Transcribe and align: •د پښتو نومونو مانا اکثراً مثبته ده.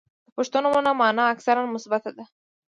•د 0.27 0.29
پښتو 0.35 0.57
نومونو 0.63 0.91
مانا 0.99 1.23
اکثراً 1.33 1.61
مثبته 1.75 2.09
ده. 2.17 2.25